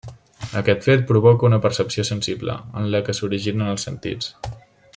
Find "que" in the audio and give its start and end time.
3.09-3.17